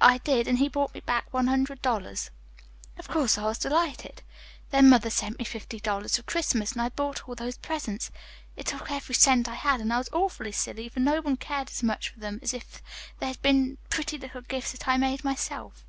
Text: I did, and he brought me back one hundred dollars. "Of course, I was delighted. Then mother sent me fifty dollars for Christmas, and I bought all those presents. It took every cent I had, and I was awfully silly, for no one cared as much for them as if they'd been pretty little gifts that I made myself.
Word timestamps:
I 0.00 0.18
did, 0.18 0.48
and 0.48 0.58
he 0.58 0.66
brought 0.68 0.92
me 0.92 0.98
back 0.98 1.32
one 1.32 1.46
hundred 1.46 1.80
dollars. 1.82 2.30
"Of 2.98 3.06
course, 3.06 3.38
I 3.38 3.44
was 3.44 3.58
delighted. 3.58 4.24
Then 4.70 4.88
mother 4.88 5.08
sent 5.08 5.38
me 5.38 5.44
fifty 5.44 5.78
dollars 5.78 6.16
for 6.16 6.24
Christmas, 6.24 6.72
and 6.72 6.82
I 6.82 6.88
bought 6.88 7.28
all 7.28 7.36
those 7.36 7.58
presents. 7.58 8.10
It 8.56 8.66
took 8.66 8.90
every 8.90 9.14
cent 9.14 9.46
I 9.48 9.54
had, 9.54 9.80
and 9.80 9.92
I 9.92 9.98
was 9.98 10.10
awfully 10.12 10.50
silly, 10.50 10.88
for 10.88 10.98
no 10.98 11.20
one 11.20 11.36
cared 11.36 11.68
as 11.70 11.84
much 11.84 12.08
for 12.08 12.18
them 12.18 12.40
as 12.42 12.52
if 12.52 12.82
they'd 13.20 13.40
been 13.40 13.78
pretty 13.88 14.18
little 14.18 14.40
gifts 14.42 14.72
that 14.72 14.88
I 14.88 14.96
made 14.96 15.22
myself. 15.22 15.84